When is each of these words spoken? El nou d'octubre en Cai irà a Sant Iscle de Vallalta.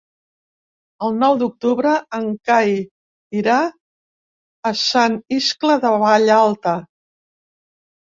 El 1.07 1.11
nou 1.23 1.33
d'octubre 1.41 1.91
en 2.19 2.23
Cai 2.49 2.73
irà 3.41 3.57
a 4.71 4.71
Sant 4.85 5.19
Iscle 5.41 5.77
de 5.85 5.93
Vallalta. 6.05 6.75